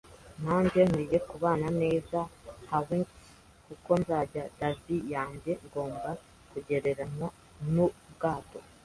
nanjye 0.43 0.79
nkwiye 0.89 1.17
kubana 1.29 1.67
neza, 1.81 2.19
Hawkins, 2.69 3.09
kuko 3.65 3.91
nzajyana 4.01 4.53
davy 4.59 4.97
yanjye 5.15 5.51
ngomba 5.67 6.09
kugereranywa 6.51 7.27
nubwato 7.73 8.59